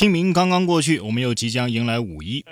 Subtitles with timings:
[0.00, 2.42] 清明刚刚过去，我们又即将迎来五一。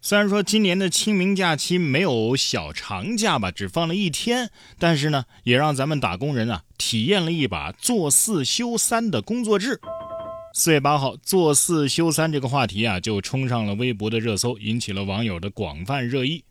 [0.00, 9.78] 虽然说今年的清明假期没有小长假吧，只放了一天，但是呢，也让咱们打工人啊体验了一把做四休三的工作制。
[10.54, 16.42] 四月八号，做四休三这个话题啊，就冲上了微博的热搜，引起了网友的广泛热议。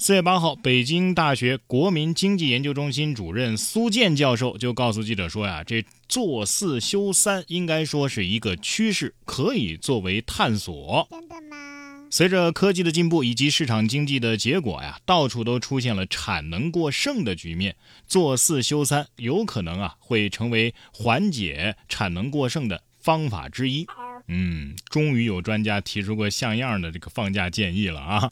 [0.00, 11.08] 四月八号，北京大学国民经济研究中心主任苏建教授就告诉记者说呀，这做四休三应该说是一个趋势，可以作为探索。
[11.10, 12.06] 真的吗？
[12.12, 17.74] 随着科技的进步以及市场经济的结果呀，到处都出现了产能过剩的局面，
[18.06, 23.84] 做四休三有可能啊会成为缓解产能过剩的方法之一。
[24.28, 28.30] 嗯，终于有专家提出过像样的这个放假建议了啊。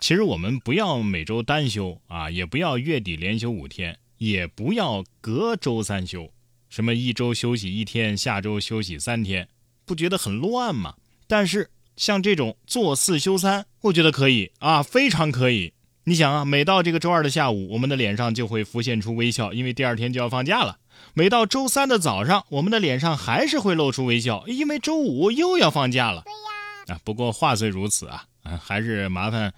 [0.00, 6.32] 其实我们不要每周单休啊，也不要月底连休五天，也不要隔周三休，
[6.70, 9.46] 什么一周休息一天，下周休息三天，
[9.84, 10.94] 不觉得很乱吗？
[11.28, 15.74] 但是像这种做四休三，我觉得可以啊，非常可以。
[16.04, 20.78] 你想啊，每到这个周二的下午，我们的脸上就会浮现出微笑，因为第二天就要放假了；
[21.12, 26.22] 每到周三的早上，我们的脸上还是会露出微笑，因为周五又要放假了。
[26.22, 29.52] 对呀，啊，不过话虽如此啊，啊，还是麻烦。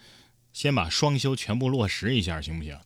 [0.52, 2.76] 先把双休全部落实一下，行不行？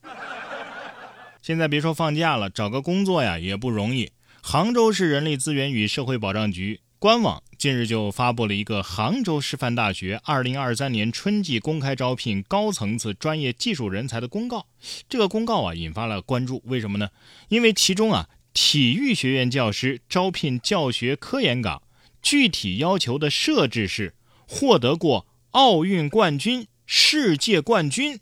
[1.41, 4.11] 现在别说放假了，找个工作呀也不容易。
[4.41, 14.65] 杭州市人力资源与社会保障局官网近日就发布了一个杭州师范大学2023年春季公开招聘高层次专业技术人才的公告。
[15.07, 17.09] 这个公告啊引发了关注，为什么呢？
[17.49, 21.83] 因为其中啊体育学院教师招聘教学科研岗，
[22.21, 24.15] 具体要求的设置是
[24.47, 26.67] 获得过奥运冠军。
[26.89, 28.17] 世界冠军！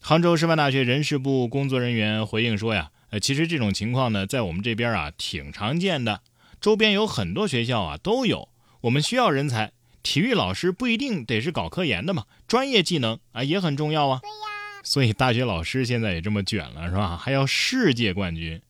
[0.00, 6.20] 杭州师范大学人事部工作人员回应说呀，呃，其实这种情况呢，在我们这边啊挺常见的，
[6.60, 8.48] 周边有很多学校啊都有。
[8.80, 9.70] 我们需要人才，
[10.02, 14.18] 体育老师不一定得是搞科研的嘛，专业技能啊也很重要啊。
[14.20, 14.80] 对呀。
[14.82, 17.16] 所以大学老师现在也这么卷了，是吧？
[17.16, 18.60] 还要世界冠军，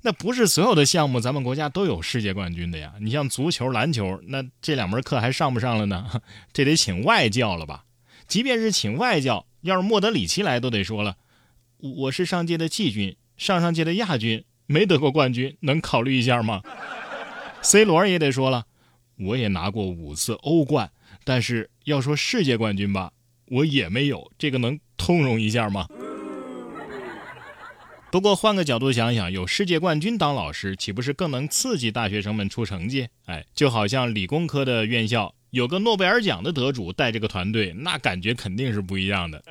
[0.00, 2.94] 那不是所有的项目咱们国家都有世界冠军的呀。
[3.00, 6.20] 你像足球、篮球，那这两门课还上不上了呢？
[6.52, 7.84] 这得请外教了吧？
[8.26, 11.16] 即便是请外教，要是莫德里奇来，都得说了，
[11.78, 16.62] 我是上届的季军，上上届的亚军，没得过冠军，能考虑一下吗
[17.62, 18.66] ？C 罗也得说了，
[19.18, 20.90] 我也拿过五次欧冠，
[21.24, 23.12] 但是要说世界冠军吧，
[23.46, 25.86] 我也没有，这个能通融一下吗？
[28.10, 33.08] 不过换个角度想想，有世界冠军当老师，岂不是更能刺激大学生们出成绩？
[33.24, 35.34] 哎，就好像理工科的院校。
[35.52, 39.44] 有个诺贝尔奖的得主带这个团队，那感觉肯定是不一样的。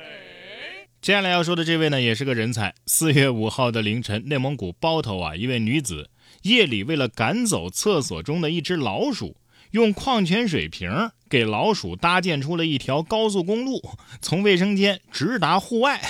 [1.00, 2.74] 接下来要说的这位呢，也是个人才。
[2.86, 6.10] 四月五号的凌晨，内蒙古包头啊，一位女子
[6.42, 9.36] 夜里为了赶走厕所中的一只老鼠，
[9.70, 10.90] 用矿泉水瓶
[11.28, 13.80] 给老鼠搭建出了一条高速公路，
[14.20, 16.00] 从卫生间直达户外。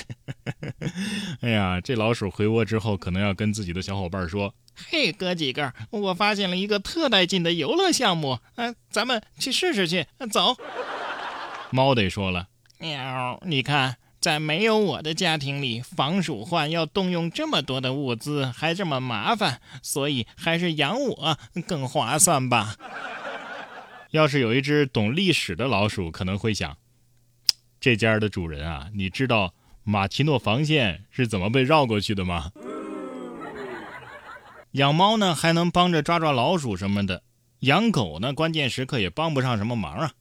[1.43, 4.55] 哎呀，这老鼠回窝之后，可能要跟自己的小伙伴说。
[4.75, 10.07] 嘿，哥几个，我发现了一个特带劲的游乐项目，嗯，咱们去试试去。
[10.31, 10.57] 走。
[11.71, 22.77] 猫得说了，喵，你看，在没有我的家庭里，防鼠患要动用这么多的物资，还这么麻烦，所以还是养我更划算吧。
[24.11, 26.77] 要是有一只懂历史的老鼠，可能会想，
[27.81, 32.53] 这家的主人啊，你知道马奇诺防线是怎么被绕过去的吗？
[34.73, 37.19] 养猫呢，还能帮着抓抓老鼠什么的；
[37.61, 40.13] 养狗呢，关键时刻也帮不上什么忙啊。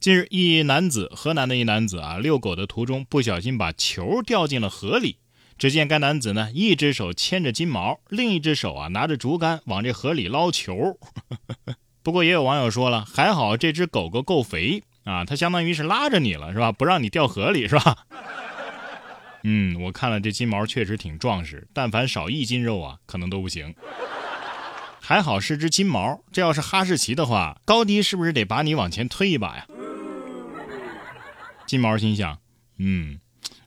[0.00, 5.18] 近日，一男子，河南的一男子啊，遛狗的途中不小心把球掉进了河里。
[5.58, 10.98] 只见该男子呢，一只手牵着金毛，另一只手啊拿着竹竿往这河里捞球。
[12.02, 16.72] 不过也有网友说了，还好这只狗狗够肥啊，它相当于是拉着你了，是吧？
[16.72, 18.06] 不让你掉河里，是吧？
[19.42, 23.74] 嗯，我看了这金毛确实挺壮实，但凡少一斤肉啊，可能都不行。
[25.00, 29.66] 还好是只金毛，这要是哈士奇的话，高低是不是得把你往前推一把呀？
[31.66, 32.38] 金毛心想，
[32.78, 33.18] 嗯，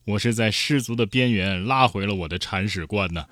[0.05, 3.25] 我是在失足的边缘拉回了我的铲屎官呢。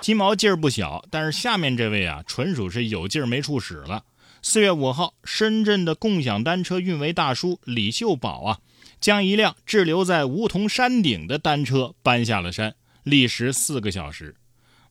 [0.00, 4.04] 金毛劲儿不小，但是下面这位啊，纯属是有劲儿没处使了。
[4.42, 8.58] 四月五号，深圳的共享单车运维大叔李秀宝啊。
[9.02, 14.36] 将一辆滞留在梧桐山顶的单车搬下了山，历时四个小时。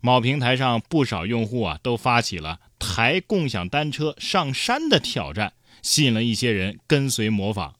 [0.01, 7.75] 某平台上不少用户啊都发起了抬共享单车上山的挑战，吸引了一些人跟随模仿。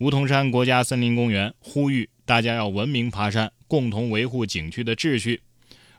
[0.00, 5.40] 梧桐山国家森林公园呼吁大家要文明爬山，共同维护景区的秩序。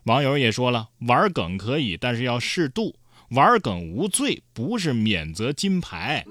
[0.04, 2.96] 网友也说了，玩梗可以，但是要适度。
[3.30, 6.26] 玩梗无罪，不是免责金牌，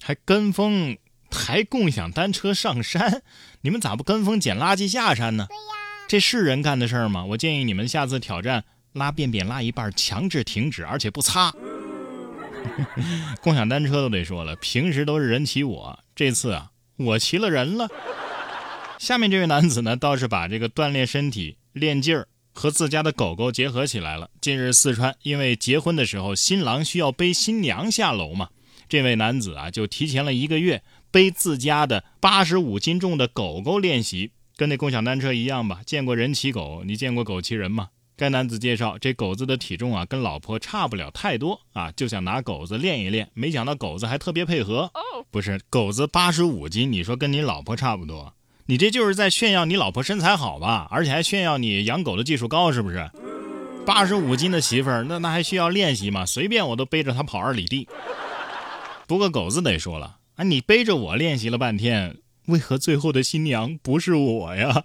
[0.00, 0.96] 还跟风
[1.34, 3.22] 抬共享单车上山，
[3.62, 5.48] 你们咋不跟风捡垃圾下山呢？
[6.06, 7.24] 这是人干的事儿吗？
[7.24, 11.52] 我建议你们下次挑战拉便便拉一半，强制停止，而且不擦。
[13.42, 17.88] 共享单车都得说了，平时都是人骑我，这次啊，我骑了人了。
[18.98, 24.30] 下面这位男子呢，倒是把这个锻炼身体、练劲儿和自家的狗狗结合起来了。
[24.40, 28.48] 近日，四川因为结婚的时候新郎需要背新娘下楼嘛，
[28.88, 30.82] 这位男子啊就提前了一个月
[31.14, 35.80] 背自家的八十五斤重的狗狗练习，跟那共享单车一样吧。
[35.86, 37.90] 见过人骑狗，你见过狗骑人吗？
[38.16, 43.30] 该男子介绍，这狗子的体重啊跟老婆差不了太多啊，就想拿狗子练一练。
[43.32, 44.90] 没想到狗子还特别配合。
[45.30, 48.34] 不是狗子八十五斤，你说跟你老婆差不多？
[48.66, 50.88] 你这就是在炫耀你老婆身材好吧？
[50.90, 53.08] 而且还炫耀你养狗的技术高，是不是？
[53.86, 56.26] 八十五斤的媳妇儿，那那还需要练习吗？
[56.26, 57.86] 随便我都背着她跑二里地。
[59.06, 62.16] 不过狗子得说了啊，你背着我练习了半天，
[62.46, 64.82] 为何最后的新娘不是我呀？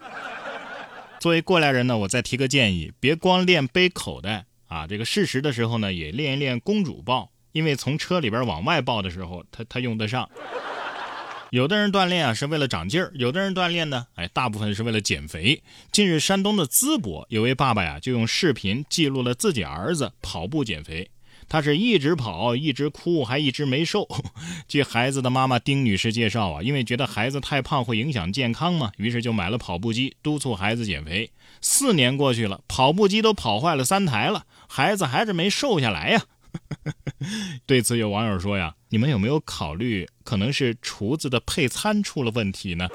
[1.19, 10.29] 作为过来人呢，我再提个建议，别光练背口袋啊，这个适时的时候呢，也练一练公主抱，因为从车里边往外抱的时候，它它用得上。
[11.49, 15.63] 有的人锻炼啊是为了长劲儿，有的人锻炼呢，哎，大部分是为了减肥。
[15.91, 21.09] 近日，山东的淄博有位爸爸呀，就用视频记录了自己儿子跑步减肥。
[21.49, 24.07] 他是一直跑，一直哭，还一直没瘦。
[24.69, 31.31] 据孩子的妈妈丁女士介绍啊，因为觉得孩子太胖会影响健康嘛，于是就买了跑步机，督促孩子减肥。
[31.59, 36.21] 四年过去了，跑步机都跑坏了三台了，孩子还是没瘦下来呀。
[37.65, 42.87] 对此，有网友说呀：“你们有没有考虑，可能是厨子的配餐出了问题呢？”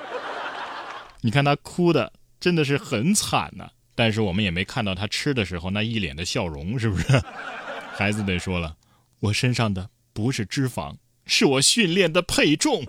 [1.23, 7.05] 你看他哭的真的是很惨呐，但是我们也没看到他吃的时候那一脸的笑容，是不是？
[7.97, 8.77] 孩子得说了
[9.21, 10.97] ：“我身上的不是脂肪，
[11.27, 12.85] 是我训练的配重。”